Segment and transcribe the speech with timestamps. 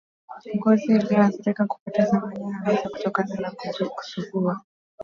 [0.55, 4.61] Ngozi iliyoathirika hupoteza manyoya hasa kutokana na kujisugua